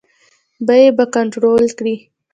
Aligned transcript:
بیې 0.67 0.87
به 0.97 1.05
کنټرول 1.15 1.63
کړي. 1.77 1.95